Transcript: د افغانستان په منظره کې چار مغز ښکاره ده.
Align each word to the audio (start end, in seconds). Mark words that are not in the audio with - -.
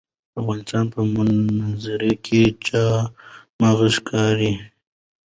د 0.31 0.33
افغانستان 0.41 0.85
په 0.93 0.99
منظره 1.15 2.13
کې 2.25 2.41
چار 2.67 3.01
مغز 3.61 3.93
ښکاره 3.97 4.35
ده. 4.39 4.51